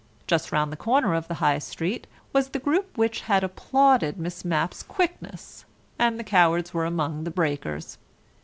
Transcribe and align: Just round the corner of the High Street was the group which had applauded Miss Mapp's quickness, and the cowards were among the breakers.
Just 0.25 0.51
round 0.51 0.71
the 0.71 0.77
corner 0.77 1.13
of 1.13 1.27
the 1.27 1.35
High 1.35 1.59
Street 1.59 2.07
was 2.33 2.49
the 2.49 2.57
group 2.57 2.97
which 2.97 3.21
had 3.21 3.43
applauded 3.43 4.17
Miss 4.17 4.43
Mapp's 4.43 4.81
quickness, 4.81 5.63
and 5.99 6.17
the 6.19 6.23
cowards 6.23 6.73
were 6.73 6.85
among 6.85 7.23
the 7.23 7.29
breakers. 7.29 7.99